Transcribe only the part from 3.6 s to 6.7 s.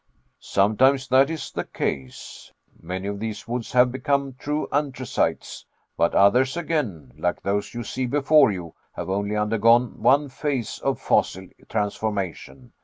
have become true anthracites, but others